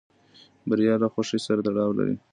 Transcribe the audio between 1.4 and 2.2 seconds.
سره تړاو لري.